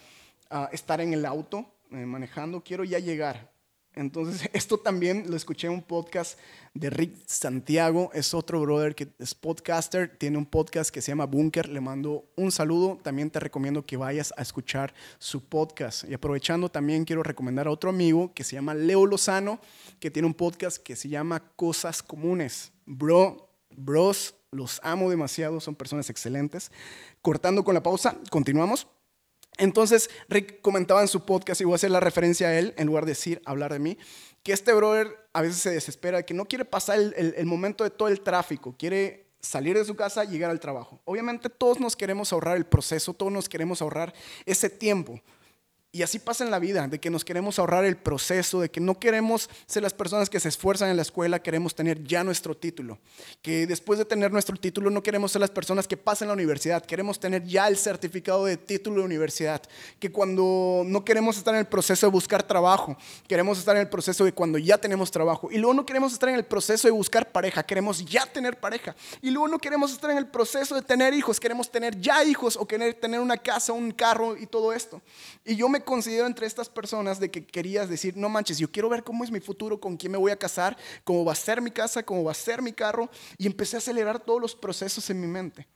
ah, 0.49 0.67
estar 0.73 0.99
en 0.99 1.13
el 1.13 1.27
auto 1.27 1.75
eh, 1.91 2.07
manejando, 2.07 2.63
quiero 2.63 2.83
ya 2.83 2.97
llegar. 2.97 3.51
Entonces, 3.99 4.49
esto 4.53 4.77
también 4.77 5.29
lo 5.29 5.35
escuché 5.35 5.67
en 5.67 5.73
un 5.73 5.81
podcast 5.81 6.39
de 6.73 6.89
Rick 6.89 7.15
Santiago, 7.25 8.09
es 8.13 8.33
otro 8.33 8.61
brother 8.61 8.95
que 8.95 9.09
es 9.19 9.35
podcaster, 9.35 10.17
tiene 10.17 10.37
un 10.37 10.45
podcast 10.45 10.89
que 10.89 11.01
se 11.01 11.11
llama 11.11 11.25
Bunker, 11.25 11.67
le 11.67 11.81
mando 11.81 12.25
un 12.35 12.51
saludo, 12.51 12.97
también 13.03 13.29
te 13.29 13.39
recomiendo 13.39 13.85
que 13.85 13.97
vayas 13.97 14.33
a 14.37 14.41
escuchar 14.41 14.93
su 15.17 15.43
podcast. 15.43 16.05
Y 16.09 16.13
aprovechando, 16.13 16.69
también 16.69 17.05
quiero 17.05 17.23
recomendar 17.23 17.67
a 17.67 17.71
otro 17.71 17.89
amigo 17.89 18.33
que 18.33 18.43
se 18.43 18.55
llama 18.55 18.73
Leo 18.73 19.05
Lozano, 19.05 19.59
que 19.99 20.11
tiene 20.11 20.27
un 20.27 20.33
podcast 20.33 20.77
que 20.77 20.95
se 20.95 21.09
llama 21.09 21.41
Cosas 21.55 22.01
Comunes. 22.01 22.71
Bro, 22.85 23.49
bros, 23.75 24.35
los 24.51 24.79
amo 24.83 25.09
demasiado, 25.09 25.59
son 25.59 25.75
personas 25.75 26.09
excelentes. 26.09 26.71
Cortando 27.21 27.63
con 27.63 27.73
la 27.73 27.83
pausa, 27.83 28.17
continuamos. 28.29 28.87
Entonces, 29.59 30.09
Rick 30.29 30.61
comentaba 30.61 31.01
en 31.01 31.07
su 31.07 31.25
podcast, 31.25 31.61
y 31.61 31.65
voy 31.65 31.73
a 31.73 31.75
hacer 31.75 31.91
la 31.91 31.99
referencia 31.99 32.47
a 32.47 32.57
él, 32.57 32.73
en 32.77 32.87
lugar 32.87 33.05
de 33.05 33.11
decir, 33.11 33.41
hablar 33.45 33.73
de 33.73 33.79
mí, 33.79 33.97
que 34.41 34.53
este 34.53 34.73
brother 34.73 35.15
a 35.33 35.41
veces 35.41 35.57
se 35.57 35.69
desespera, 35.69 36.23
que 36.23 36.33
no 36.33 36.45
quiere 36.45 36.65
pasar 36.65 36.97
el, 36.97 37.45
momento 37.45 37.83
de 37.83 37.89
todo 37.89 38.07
el 38.07 38.21
tráfico, 38.21 38.73
quiere 38.77 39.27
salir 39.41 39.77
de 39.77 39.85
su 39.85 39.95
casa 39.95 40.23
y 40.23 40.29
llegar 40.29 40.49
al 40.49 40.59
trabajo. 40.59 41.01
Obviamente 41.05 41.49
todos 41.49 41.79
nos 41.79 41.95
queremos 41.95 42.31
ahorrar 42.31 42.57
el 42.57 42.65
proceso, 42.65 43.13
todos 43.13 43.31
nos 43.31 43.49
queremos 43.49 43.81
ahorrar 43.81 44.13
ese 44.45 44.69
tiempo, 44.69 45.21
Y 45.91 46.03
así 46.03 46.19
pasa 46.19 46.43
en 46.43 46.51
la 46.51 46.59
vida, 46.59 46.87
de 46.87 46.99
que 46.99 47.09
nos 47.09 47.25
queremos 47.25 47.57
ahorrar 47.57 47.83
el 47.83 47.97
proceso, 47.97 48.61
de 48.61 48.69
que 48.69 48.79
no 48.79 48.99
queremos 48.99 49.49
ser 49.65 49.81
las 49.81 49.91
personas 49.91 50.29
que 50.29 50.39
se 50.39 50.47
esfuerzan 50.47 50.89
en 50.91 50.95
la 50.95 51.01
escuela, 51.01 51.41
queremos 51.41 51.73
tener 51.73 52.03
ya 52.03 52.23
nuestro 52.23 52.55
título. 52.55 52.99
Que 53.41 53.65
después 53.65 53.97
de 53.97 54.05
tener 54.05 54.31
nuestro 54.31 54.55
título 54.55 54.91
no 54.91 55.01
queremos 55.01 55.31
ser 55.31 55.41
las 55.41 55.49
personas 55.49 55.87
que 55.87 55.97
pasan 55.97 56.27
la 56.27 56.35
universidad, 56.35 56.85
queremos 56.85 57.19
tener 57.19 57.43
ya 57.43 57.67
el 57.67 57.75
certificado 57.75 58.45
de 58.45 58.55
título 58.55 58.99
de 58.99 59.05
universidad. 59.05 59.63
Que 59.97 60.11
cuando 60.11 60.83
no 60.85 61.03
queremos 61.03 61.37
estar 61.37 61.55
en 61.55 61.61
el 61.61 61.65
proceso 61.65 62.05
de 62.05 62.11
buscar 62.11 62.43
trabajo, 62.43 62.95
queremos 63.27 63.57
estar 63.57 63.75
en 63.75 63.81
el 63.81 63.89
proceso 63.89 64.23
de 64.23 64.31
cuando 64.31 64.59
ya 64.59 64.77
tenemos 64.77 65.09
trabajo. 65.09 65.49
Y 65.51 65.57
luego 65.57 65.73
no 65.73 65.87
queremos 65.87 66.13
estar 66.13 66.29
en 66.29 66.35
el 66.35 66.45
proceso 66.45 66.87
de 66.87 66.91
buscar 66.91 67.31
pareja, 67.31 67.63
queremos 67.63 68.05
ya 68.05 68.27
tener 68.27 68.59
pareja. 68.59 68.95
Y 69.23 69.31
luego 69.31 69.47
no 69.47 69.57
queremos 69.57 69.91
estar 69.91 70.11
en 70.11 70.17
el 70.17 70.27
proceso 70.27 70.75
de 70.75 70.83
tener 70.83 71.15
hijos, 71.15 71.39
queremos 71.39 71.71
tener 71.71 71.99
ya 71.99 72.23
hijos 72.23 72.57
o 72.57 72.67
querer 72.67 72.93
tener 72.93 73.19
una 73.19 73.37
casa, 73.37 73.73
un 73.73 73.89
carro 73.89 74.37
y 74.37 74.45
todo 74.45 74.71
esto. 74.71 75.01
Y 75.43 75.55
yo 75.55 75.67
me 75.67 75.78
considero 75.83 76.27
entre 76.27 76.47
estas 76.47 76.69
personas 76.69 77.19
de 77.19 77.29
que 77.29 77.45
querías 77.45 77.89
decir, 77.89 78.15
no 78.15 78.29
manches, 78.29 78.57
yo 78.57 78.71
quiero 78.71 78.89
ver 78.89 79.03
cómo 79.03 79.23
es 79.23 79.31
mi 79.31 79.39
futuro, 79.39 79.79
con 79.79 79.97
quién 79.97 80.11
me 80.11 80.17
voy 80.17 80.31
a 80.31 80.39
casar, 80.39 80.77
cómo 81.03 81.25
va 81.25 81.33
a 81.33 81.35
ser 81.35 81.61
mi 81.61 81.71
casa, 81.71 82.03
cómo 82.03 82.23
va 82.23 82.31
a 82.31 82.35
ser 82.35 82.61
mi 82.61 82.73
carro. 82.73 83.09
Y 83.37 83.47
empecé 83.47 83.77
a 83.77 83.79
acelerar 83.79 84.19
todos 84.19 84.41
los 84.41 84.55
procesos 84.55 85.09
en 85.09 85.21
mi 85.21 85.27
mente. 85.27 85.67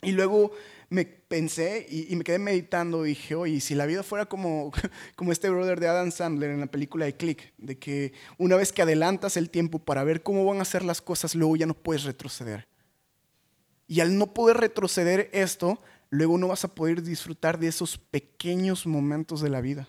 Y 0.00 0.12
luego 0.12 0.52
me 0.90 1.04
pensé 1.04 1.86
y, 1.88 2.14
me 2.14 2.22
quedé 2.22 2.38
meditando 2.38 3.04
y 3.04 3.10
dije, 3.10 3.34
oye, 3.34 3.60
si 3.60 3.74
la 3.74 3.84
vida 3.84 4.02
fuera 4.02 4.26
como, 4.26 4.72
como 5.16 5.32
este 5.32 5.50
brother 5.50 5.80
de 5.80 5.88
Adam 5.88 6.12
Sandler 6.12 6.50
en 6.50 6.60
la 6.60 6.66
película 6.66 7.04
de 7.04 7.16
Click, 7.16 7.52
de 7.58 7.78
que 7.78 8.12
una 8.38 8.56
vez 8.56 8.72
que 8.72 8.82
adelantas 8.82 9.36
el 9.36 9.50
tiempo 9.50 9.80
para 9.80 10.04
ver 10.04 10.22
cómo 10.22 10.44
van 10.44 10.60
a 10.60 10.64
ser 10.64 10.84
las 10.84 11.02
cosas, 11.02 11.34
luego 11.34 11.56
ya 11.56 11.66
no 11.66 11.74
puedes 11.74 12.04
retroceder. 12.04 12.68
Y 13.88 14.00
al 14.00 14.16
no 14.16 14.34
poder 14.34 14.58
retroceder 14.58 15.30
esto, 15.32 15.80
luego 16.10 16.38
no 16.38 16.48
vas 16.48 16.64
a 16.64 16.74
poder 16.74 17.02
disfrutar 17.02 17.58
de 17.58 17.68
esos 17.68 17.98
pequeños 17.98 18.86
momentos 18.86 19.40
de 19.40 19.50
la 19.50 19.60
vida. 19.60 19.88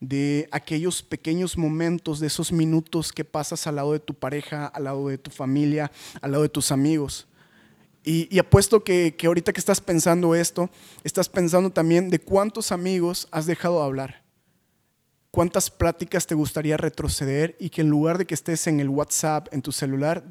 De 0.00 0.48
aquellos 0.52 1.02
pequeños 1.02 1.56
momentos, 1.56 2.20
de 2.20 2.26
esos 2.26 2.52
minutos 2.52 3.12
que 3.12 3.24
pasas 3.24 3.66
al 3.66 3.76
lado 3.76 3.92
de 3.92 4.00
tu 4.00 4.14
pareja, 4.14 4.66
al 4.66 4.84
lado 4.84 5.08
de 5.08 5.18
tu 5.18 5.30
familia, 5.30 5.90
al 6.20 6.32
lado 6.32 6.42
de 6.42 6.48
tus 6.48 6.70
amigos. 6.70 7.26
Y, 8.04 8.38
apuesto 8.38 8.84
que, 8.84 9.16
que 9.18 9.26
ahorita 9.26 9.52
que 9.52 9.58
estás 9.58 9.80
pensando 9.80 10.36
esto, 10.36 10.70
estás 11.02 11.28
pensando 11.28 11.70
también 11.70 12.08
de 12.08 12.20
cuántos 12.20 12.70
amigos 12.70 13.26
has 13.32 13.46
dejado 13.46 13.80
de 13.80 13.84
hablar. 13.84 14.22
¿Cuántas 15.32 15.70
pláticas 15.70 16.26
te 16.26 16.36
gustaría 16.36 16.76
retroceder 16.76 17.56
y 17.58 17.68
que 17.68 17.80
en 17.80 17.90
lugar 17.90 18.16
de 18.16 18.24
que 18.24 18.34
estés 18.34 18.68
en 18.68 18.78
el 18.78 18.88
WhatsApp, 18.88 19.48
en 19.52 19.60
tu 19.60 19.72
celular, 19.72 20.24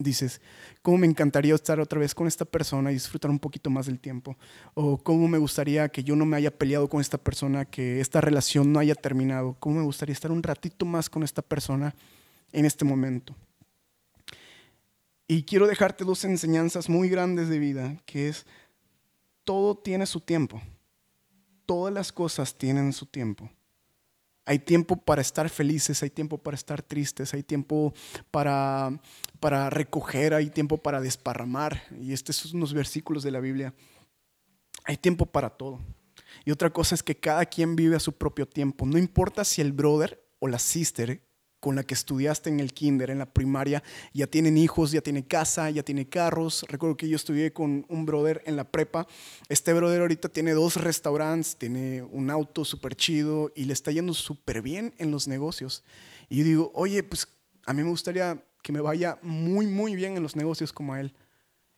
dices, 0.00 0.40
cómo 0.82 0.98
me 0.98 1.06
encantaría 1.06 1.54
estar 1.54 1.78
otra 1.78 2.00
vez 2.00 2.14
con 2.14 2.26
esta 2.26 2.44
persona 2.44 2.90
y 2.90 2.94
disfrutar 2.94 3.30
un 3.30 3.38
poquito 3.38 3.70
más 3.70 3.86
del 3.86 4.00
tiempo. 4.00 4.36
O 4.74 4.98
cómo 4.98 5.28
me 5.28 5.38
gustaría 5.38 5.88
que 5.90 6.02
yo 6.02 6.16
no 6.16 6.24
me 6.26 6.36
haya 6.36 6.50
peleado 6.50 6.88
con 6.88 7.00
esta 7.00 7.18
persona, 7.18 7.66
que 7.66 8.00
esta 8.00 8.20
relación 8.20 8.72
no 8.72 8.80
haya 8.80 8.94
terminado. 8.94 9.56
Cómo 9.60 9.76
me 9.76 9.84
gustaría 9.84 10.14
estar 10.14 10.32
un 10.32 10.42
ratito 10.42 10.86
más 10.86 11.08
con 11.08 11.22
esta 11.22 11.42
persona 11.42 11.94
en 12.52 12.64
este 12.64 12.84
momento. 12.84 13.36
Y 15.28 15.44
quiero 15.44 15.68
dejarte 15.68 16.04
dos 16.04 16.24
enseñanzas 16.24 16.88
muy 16.88 17.08
grandes 17.08 17.48
de 17.48 17.58
vida, 17.58 17.96
que 18.06 18.28
es, 18.28 18.46
todo 19.44 19.76
tiene 19.76 20.06
su 20.06 20.20
tiempo. 20.20 20.60
Todas 21.66 21.94
las 21.94 22.10
cosas 22.10 22.56
tienen 22.56 22.92
su 22.92 23.06
tiempo. 23.06 23.48
Hay 24.50 24.58
tiempo 24.58 24.96
para 24.96 25.22
estar 25.22 25.48
felices, 25.48 26.02
hay 26.02 26.10
tiempo 26.10 26.36
para 26.36 26.56
estar 26.56 26.82
tristes, 26.82 27.32
hay 27.34 27.44
tiempo 27.44 27.94
para, 28.32 29.00
para 29.38 29.70
recoger, 29.70 30.34
hay 30.34 30.50
tiempo 30.50 30.76
para 30.78 31.00
desparramar. 31.00 31.84
Y 32.00 32.12
estos 32.12 32.34
son 32.34 32.56
unos 32.56 32.74
versículos 32.74 33.22
de 33.22 33.30
la 33.30 33.38
Biblia. 33.38 33.72
Hay 34.86 34.96
tiempo 34.96 35.24
para 35.24 35.50
todo. 35.50 35.78
Y 36.44 36.50
otra 36.50 36.70
cosa 36.70 36.96
es 36.96 37.04
que 37.04 37.14
cada 37.14 37.46
quien 37.46 37.76
vive 37.76 37.94
a 37.94 38.00
su 38.00 38.10
propio 38.10 38.44
tiempo. 38.44 38.86
No 38.86 38.98
importa 38.98 39.44
si 39.44 39.60
el 39.60 39.70
brother 39.70 40.20
o 40.40 40.48
la 40.48 40.58
sister 40.58 41.22
con 41.60 41.76
la 41.76 41.84
que 41.84 41.94
estudiaste 41.94 42.48
en 42.50 42.58
el 42.58 42.72
kinder, 42.72 43.10
en 43.10 43.18
la 43.18 43.26
primaria, 43.26 43.82
ya 44.12 44.26
tienen 44.26 44.56
hijos, 44.56 44.90
ya 44.92 45.02
tiene 45.02 45.26
casa, 45.26 45.70
ya 45.70 45.82
tiene 45.82 46.08
carros. 46.08 46.64
Recuerdo 46.68 46.96
que 46.96 47.08
yo 47.08 47.16
estudié 47.16 47.52
con 47.52 47.84
un 47.88 48.06
brother 48.06 48.42
en 48.46 48.56
la 48.56 48.64
prepa. 48.64 49.06
Este 49.48 49.72
brother 49.72 50.00
ahorita 50.00 50.30
tiene 50.30 50.52
dos 50.52 50.76
restaurantes, 50.76 51.56
tiene 51.56 52.02
un 52.02 52.30
auto 52.30 52.64
súper 52.64 52.96
chido 52.96 53.52
y 53.54 53.66
le 53.66 53.74
está 53.74 53.92
yendo 53.92 54.14
súper 54.14 54.62
bien 54.62 54.94
en 54.98 55.10
los 55.10 55.28
negocios. 55.28 55.84
Y 56.28 56.38
yo 56.38 56.44
digo, 56.44 56.72
oye, 56.74 57.02
pues 57.02 57.28
a 57.66 57.72
mí 57.74 57.82
me 57.82 57.90
gustaría 57.90 58.42
que 58.62 58.72
me 58.72 58.80
vaya 58.80 59.18
muy, 59.22 59.66
muy 59.66 59.94
bien 59.94 60.16
en 60.16 60.22
los 60.22 60.36
negocios 60.36 60.72
como 60.72 60.94
a 60.94 61.00
él. 61.00 61.14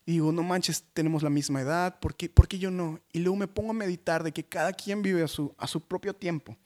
Y 0.05 0.13
digo, 0.13 0.33
no 0.33 0.43
manches, 0.43 0.85
tenemos 0.93 1.23
la 1.23 1.31
misma 1.31 1.61
edad, 1.61 2.01
¿por 2.01 2.17
qué, 2.17 2.29
¿por 2.29 2.49
qué 2.49 2.59
yo 2.59 2.71
no? 2.71 3.01
Y 3.13 3.21
luego 3.21 3.37
me 3.37 3.47
pongo 3.47 3.71
a 3.71 3.75
meditar 3.75 4.25
de 4.25 4.33
que 4.33 4.45
cada 4.45 4.73
quien 4.73 5.01
vive 5.01 5.23
a 5.23 5.29
su, 5.29 5.55
a 5.59 5.67
su 5.67 5.81
propio 5.81 6.15
tiempo. 6.15 6.57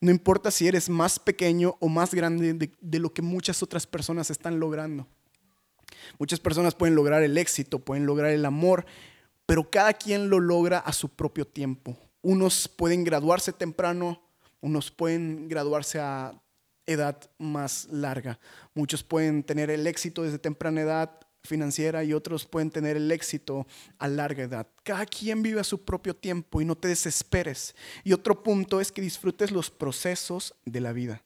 No 0.00 0.10
importa 0.10 0.50
si 0.50 0.68
eres 0.68 0.88
más 0.88 1.18
pequeño 1.18 1.76
o 1.80 1.88
más 1.88 2.14
grande 2.14 2.54
de, 2.54 2.98
lo 2.98 3.12
que 3.12 3.22
muchas 3.22 3.62
otras 3.62 3.86
personas 3.86 4.30
están 4.30 4.60
logrando. 4.60 5.06
Muchas 6.18 6.38
personas 6.38 6.74
pueden 6.74 6.94
lograr 6.94 7.22
el 7.22 7.36
éxito, 7.36 7.80
pueden 7.80 8.06
lograr 8.06 8.30
el 8.30 8.44
amor, 8.44 8.86
pero 9.46 9.70
cada 9.70 9.92
quien 9.94 10.30
lo 10.30 10.38
logra 10.38 10.78
a 10.78 10.92
su 10.92 11.08
propio 11.08 11.46
tiempo. 11.46 11.96
Unos 12.22 12.68
pueden 12.68 13.02
graduarse 13.02 13.52
temprano, 13.52 14.22
unos 14.60 14.90
pueden 14.90 15.48
graduarse 15.48 15.98
a 15.98 16.40
edad 16.86 17.18
más 17.38 17.88
larga. 17.90 18.38
Muchos 18.74 19.02
pueden 19.02 19.42
tener 19.42 19.70
el 19.70 19.86
éxito 19.86 20.22
desde 20.22 20.38
temprana 20.38 20.80
edad, 20.80 21.10
financiera 21.44 22.04
y 22.04 22.12
otros 22.12 22.46
pueden 22.46 22.70
tener 22.70 22.96
el 22.96 23.10
éxito 23.10 23.66
a 23.98 24.08
larga 24.08 24.44
edad. 24.44 24.66
Cada 24.82 25.06
quien 25.06 25.42
vive 25.42 25.60
a 25.60 25.64
su 25.64 25.84
propio 25.84 26.14
tiempo 26.14 26.60
y 26.60 26.64
no 26.64 26.76
te 26.76 26.88
desesperes. 26.88 27.74
Y 28.04 28.12
otro 28.12 28.42
punto 28.42 28.80
es 28.80 28.92
que 28.92 29.02
disfrutes 29.02 29.50
los 29.50 29.70
procesos 29.70 30.54
de 30.64 30.80
la 30.80 30.92
vida. 30.92 31.22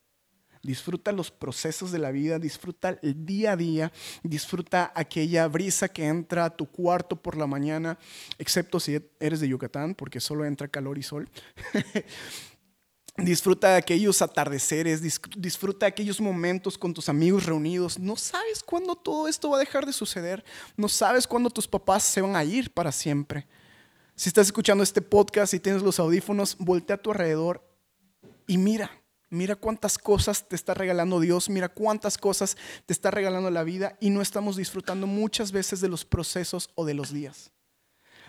Disfruta 0.63 1.11
los 1.11 1.29
procesos 1.29 1.91
de 1.91 1.99
la 1.99 2.11
vida, 2.11 2.39
disfruta 2.39 2.97
el 3.01 3.25
día 3.25 3.51
a 3.51 3.57
día, 3.57 3.91
disfruta 4.23 4.93
aquella 4.95 5.45
brisa 5.49 5.89
que 5.89 6.07
entra 6.07 6.45
a 6.45 6.55
tu 6.55 6.67
cuarto 6.67 7.17
por 7.17 7.35
la 7.35 7.47
mañana, 7.47 7.99
excepto 8.37 8.79
si 8.79 8.97
eres 9.19 9.41
de 9.41 9.49
Yucatán, 9.49 9.93
porque 9.93 10.21
solo 10.21 10.45
entra 10.45 10.69
calor 10.69 10.97
y 10.97 11.03
sol. 11.03 11.29
Disfruta 13.15 13.69
de 13.69 13.75
aquellos 13.75 14.23
atardeceres, 14.23 15.01
disfruta 15.37 15.85
de 15.85 15.91
aquellos 15.91 16.19
momentos 16.19 16.79
con 16.79 16.95
tus 16.95 17.09
amigos 17.09 17.45
reunidos. 17.45 17.99
No 17.99 18.15
sabes 18.15 18.63
cuándo 18.63 18.95
todo 18.95 19.27
esto 19.27 19.51
va 19.51 19.57
a 19.57 19.59
dejar 19.59 19.85
de 19.85 19.93
suceder. 19.93 20.43
No 20.75 20.89
sabes 20.89 21.27
cuándo 21.27 21.51
tus 21.51 21.67
papás 21.67 22.03
se 22.03 22.21
van 22.21 22.35
a 22.35 22.43
ir 22.43 22.73
para 22.73 22.91
siempre. 22.91 23.45
Si 24.15 24.29
estás 24.29 24.47
escuchando 24.47 24.83
este 24.83 25.01
podcast 25.01 25.53
y 25.53 25.59
tienes 25.59 25.83
los 25.83 25.99
audífonos, 25.99 26.57
voltea 26.57 26.95
a 26.95 27.01
tu 27.01 27.11
alrededor 27.11 27.63
y 28.47 28.57
mira, 28.57 28.89
mira 29.29 29.55
cuántas 29.55 29.99
cosas 29.99 30.47
te 30.47 30.55
está 30.55 30.73
regalando 30.73 31.19
Dios, 31.19 31.49
mira 31.49 31.69
cuántas 31.69 32.17
cosas 32.17 32.57
te 32.87 32.93
está 32.93 33.11
regalando 33.11 33.51
la 33.51 33.63
vida 33.63 33.95
y 33.99 34.09
no 34.09 34.23
estamos 34.23 34.55
disfrutando 34.55 35.05
muchas 35.05 35.51
veces 35.51 35.81
de 35.81 35.89
los 35.89 36.03
procesos 36.03 36.71
o 36.73 36.83
de 36.83 36.95
los 36.95 37.13
días. 37.13 37.51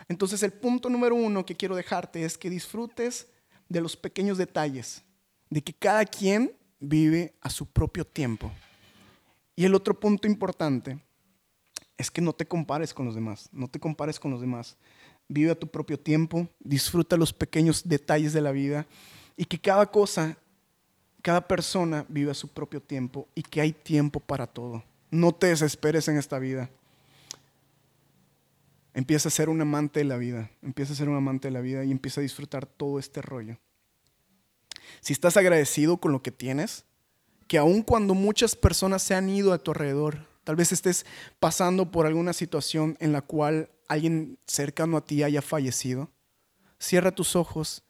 Entonces 0.08 0.42
el 0.42 0.52
punto 0.52 0.90
número 0.90 1.14
uno 1.14 1.46
que 1.46 1.56
quiero 1.56 1.74
dejarte 1.74 2.24
es 2.24 2.36
que 2.36 2.50
disfrutes 2.50 3.28
de 3.68 3.80
los 3.80 3.96
pequeños 3.96 4.38
detalles, 4.38 5.02
de 5.50 5.62
que 5.62 5.72
cada 5.72 6.04
quien 6.04 6.56
vive 6.80 7.34
a 7.40 7.50
su 7.50 7.66
propio 7.66 8.04
tiempo. 8.04 8.50
Y 9.56 9.64
el 9.64 9.74
otro 9.74 9.98
punto 9.98 10.26
importante 10.26 10.98
es 11.96 12.10
que 12.10 12.20
no 12.20 12.32
te 12.32 12.46
compares 12.46 12.92
con 12.92 13.06
los 13.06 13.14
demás, 13.14 13.48
no 13.52 13.68
te 13.68 13.78
compares 13.78 14.18
con 14.18 14.30
los 14.30 14.40
demás. 14.40 14.76
Vive 15.28 15.52
a 15.52 15.58
tu 15.58 15.68
propio 15.68 15.98
tiempo, 15.98 16.48
disfruta 16.60 17.16
los 17.16 17.32
pequeños 17.32 17.88
detalles 17.88 18.32
de 18.32 18.40
la 18.40 18.52
vida 18.52 18.86
y 19.36 19.44
que 19.44 19.58
cada 19.58 19.86
cosa, 19.86 20.36
cada 21.22 21.46
persona 21.46 22.04
vive 22.08 22.30
a 22.30 22.34
su 22.34 22.48
propio 22.48 22.82
tiempo 22.82 23.28
y 23.34 23.42
que 23.42 23.60
hay 23.60 23.72
tiempo 23.72 24.20
para 24.20 24.46
todo. 24.46 24.84
No 25.10 25.32
te 25.32 25.46
desesperes 25.46 26.08
en 26.08 26.18
esta 26.18 26.38
vida. 26.38 26.68
Empieza 28.94 29.28
a 29.28 29.32
ser 29.32 29.48
un 29.48 29.60
amante 29.60 30.00
de 30.00 30.04
la 30.04 30.16
vida, 30.16 30.50
empieza 30.62 30.92
a 30.92 30.96
ser 30.96 31.08
un 31.08 31.16
amante 31.16 31.48
de 31.48 31.52
la 31.52 31.60
vida 31.60 31.84
y 31.84 31.90
empieza 31.90 32.20
a 32.20 32.22
disfrutar 32.22 32.64
todo 32.64 32.98
este 32.98 33.20
rollo. 33.20 33.58
Si 35.00 35.12
estás 35.12 35.36
agradecido 35.36 35.96
con 35.96 36.12
lo 36.12 36.22
que 36.22 36.30
tienes, 36.30 36.84
que 37.48 37.58
aun 37.58 37.82
cuando 37.82 38.14
muchas 38.14 38.54
personas 38.54 39.02
se 39.02 39.14
han 39.14 39.28
ido 39.28 39.52
a 39.52 39.58
tu 39.58 39.72
alrededor, 39.72 40.28
tal 40.44 40.56
vez 40.56 40.72
estés 40.72 41.04
pasando 41.40 41.90
por 41.90 42.06
alguna 42.06 42.32
situación 42.32 42.96
en 43.00 43.12
la 43.12 43.20
cual 43.20 43.68
alguien 43.88 44.38
cercano 44.46 44.96
a 44.96 45.04
ti 45.04 45.22
haya 45.22 45.42
fallecido, 45.42 46.10
cierra 46.78 47.10
tus 47.10 47.34
ojos, 47.34 47.82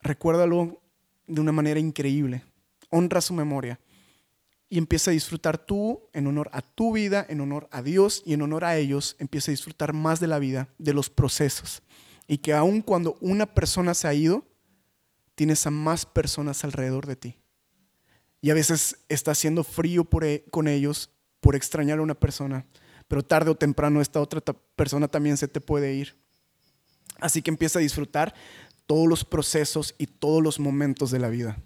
recuérdalo 0.00 0.80
de 1.26 1.40
una 1.40 1.52
manera 1.52 1.80
increíble, 1.80 2.44
honra 2.90 3.20
su 3.20 3.32
memoria 3.32 3.80
y 4.72 4.78
empieza 4.78 5.10
a 5.10 5.12
disfrutar 5.12 5.58
tú 5.58 6.08
en 6.14 6.26
honor 6.26 6.48
a 6.50 6.62
tu 6.62 6.94
vida, 6.94 7.26
en 7.28 7.42
honor 7.42 7.68
a 7.72 7.82
Dios 7.82 8.22
y 8.24 8.32
en 8.32 8.40
honor 8.40 8.64
a 8.64 8.78
ellos, 8.78 9.16
empieza 9.18 9.50
a 9.50 9.52
disfrutar 9.52 9.92
más 9.92 10.18
de 10.18 10.28
la 10.28 10.38
vida, 10.38 10.70
de 10.78 10.94
los 10.94 11.10
procesos. 11.10 11.82
Y 12.26 12.38
que 12.38 12.54
aun 12.54 12.80
cuando 12.80 13.18
una 13.20 13.44
persona 13.44 13.92
se 13.92 14.08
ha 14.08 14.14
ido, 14.14 14.46
tienes 15.34 15.66
a 15.66 15.70
más 15.70 16.06
personas 16.06 16.64
alrededor 16.64 17.06
de 17.06 17.16
ti. 17.16 17.38
Y 18.40 18.48
a 18.48 18.54
veces 18.54 18.96
está 19.10 19.32
haciendo 19.32 19.62
frío 19.62 20.08
e, 20.22 20.46
con 20.50 20.66
ellos 20.66 21.10
por 21.40 21.54
extrañar 21.54 21.98
a 21.98 22.02
una 22.02 22.14
persona, 22.14 22.64
pero 23.08 23.22
tarde 23.22 23.50
o 23.50 23.54
temprano 23.54 24.00
esta 24.00 24.22
otra 24.22 24.40
persona 24.74 25.06
también 25.06 25.36
se 25.36 25.48
te 25.48 25.60
puede 25.60 25.92
ir. 25.92 26.16
Así 27.20 27.42
que 27.42 27.50
empieza 27.50 27.78
a 27.78 27.82
disfrutar 27.82 28.34
todos 28.86 29.06
los 29.06 29.22
procesos 29.22 29.94
y 29.98 30.06
todos 30.06 30.42
los 30.42 30.58
momentos 30.58 31.10
de 31.10 31.18
la 31.18 31.28
vida. 31.28 31.58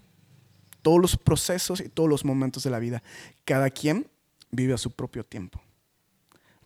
Todos 0.81 1.01
los 1.01 1.17
procesos 1.17 1.79
y 1.79 1.89
todos 1.89 2.09
los 2.09 2.25
momentos 2.25 2.63
de 2.63 2.69
la 2.69 2.79
vida. 2.79 3.03
Cada 3.45 3.69
quien 3.69 4.07
vive 4.51 4.73
a 4.73 4.77
su 4.77 4.91
propio 4.91 5.23
tiempo. 5.23 5.61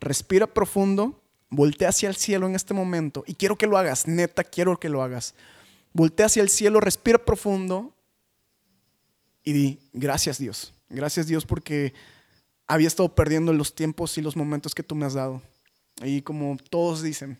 Respira 0.00 0.46
profundo, 0.46 1.22
voltea 1.48 1.90
hacia 1.90 2.08
el 2.08 2.16
cielo 2.16 2.46
en 2.46 2.54
este 2.54 2.74
momento 2.74 3.24
y 3.26 3.34
quiero 3.34 3.56
que 3.56 3.66
lo 3.66 3.78
hagas, 3.78 4.08
neta, 4.08 4.44
quiero 4.44 4.78
que 4.78 4.88
lo 4.88 5.02
hagas. 5.02 5.34
Voltea 5.92 6.26
hacia 6.26 6.42
el 6.42 6.48
cielo, 6.48 6.80
respira 6.80 7.24
profundo 7.24 7.94
y 9.44 9.52
di, 9.52 9.78
gracias 9.92 10.38
Dios, 10.38 10.72
gracias 10.88 11.26
Dios 11.26 11.44
porque 11.44 11.92
había 12.66 12.88
estado 12.88 13.14
perdiendo 13.14 13.52
los 13.52 13.74
tiempos 13.74 14.16
y 14.18 14.22
los 14.22 14.36
momentos 14.36 14.74
que 14.74 14.82
tú 14.82 14.94
me 14.94 15.06
has 15.06 15.14
dado. 15.14 15.42
Y 16.02 16.22
como 16.22 16.56
todos 16.70 17.02
dicen, 17.02 17.38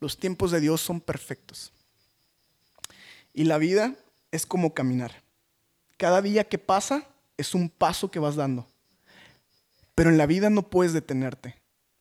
los 0.00 0.18
tiempos 0.18 0.50
de 0.50 0.60
Dios 0.60 0.80
son 0.80 1.00
perfectos. 1.00 1.72
Y 3.32 3.44
la 3.44 3.58
vida 3.58 3.96
es 4.30 4.46
como 4.46 4.74
caminar. 4.74 5.22
Cada 5.98 6.22
día 6.22 6.44
que 6.44 6.58
pasa 6.58 7.06
es 7.36 7.54
un 7.54 7.68
paso 7.68 8.10
que 8.10 8.18
vas 8.18 8.36
dando. 8.36 8.66
Pero 9.94 10.10
en 10.10 10.16
la 10.16 10.26
vida 10.26 10.48
no 10.48 10.62
puedes 10.62 10.92
detenerte. 10.92 11.56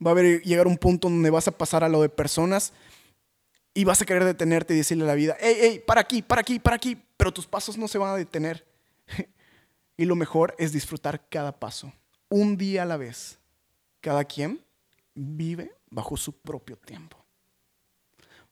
Va 0.06 0.12
a 0.12 0.14
haber, 0.14 0.44
llegar 0.44 0.68
un 0.68 0.78
punto 0.78 1.10
donde 1.10 1.32
vas 1.32 1.48
a 1.48 1.58
pasar 1.58 1.84
a 1.84 1.90
lo 1.90 2.02
de 2.02 2.10
personas 2.10 2.72
y 3.74 3.84
vas 3.84 4.02
a 4.02 4.06
querer 4.06 4.24
detenerte 4.24 4.76
y 4.76 4.78
decirle 4.78 5.04
a 5.04 5.08
la 5.08 5.16
vida, 5.16 5.36
hey, 5.40 5.58
hey, 5.60 5.84
para 5.86 6.02
aquí, 6.02 6.22
para 6.22 6.42
aquí, 6.42 6.60
para 6.60 6.76
aquí, 6.76 6.98
pero 7.18 7.34
tus 7.34 7.48
pasos 7.48 7.76
no 7.76 7.88
se 7.88 7.98
van 7.98 8.14
a 8.14 8.16
detener. 8.16 8.66
y 9.98 10.06
lo 10.06 10.16
mejor 10.16 10.56
es 10.60 10.72
disfrutar 10.72 11.28
cada 11.28 11.60
paso, 11.60 11.92
un 12.30 12.56
día 12.56 12.84
a 12.84 12.86
la 12.86 12.98
vez. 12.98 13.40
Cada 14.00 14.24
quien 14.26 14.64
vive 15.16 15.76
bajo 15.90 16.16
su 16.18 16.34
propio 16.34 16.78
tiempo. 16.78 17.18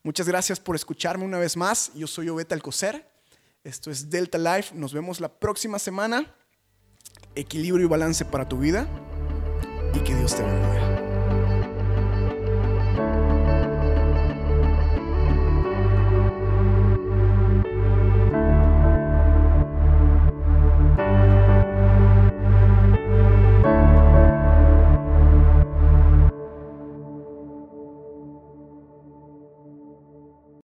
Muchas 0.02 0.28
gracias 0.28 0.60
por 0.60 0.76
escucharme 0.76 1.24
una 1.24 1.38
vez 1.38 1.56
más. 1.56 1.92
Yo 1.94 2.08
soy 2.08 2.30
Obeta 2.30 2.56
Alcocer. 2.56 3.15
Esto 3.66 3.90
es 3.90 4.12
Delta 4.12 4.38
Life. 4.38 4.76
Nos 4.76 4.94
vemos 4.94 5.20
la 5.20 5.28
próxima 5.28 5.80
semana. 5.80 6.36
Equilibrio 7.34 7.88
y 7.88 7.90
balance 7.90 8.24
para 8.24 8.48
tu 8.48 8.60
vida. 8.60 8.88
Y 9.96 10.00
que 10.02 10.14
Dios 10.14 10.36
te 10.36 10.44
bendiga. 10.44 10.95